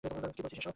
কি 0.03 0.07
বলছিস 0.37 0.57
এসব! 0.57 0.69